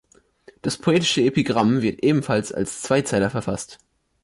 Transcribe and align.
Das 0.63 0.79
poetische 0.79 1.21
Epigramm 1.21 1.83
wird 1.83 2.03
ebenfalls 2.03 2.51
als 2.51 2.81
Zweizeiler 2.81 3.29
verfasst. 3.29 3.77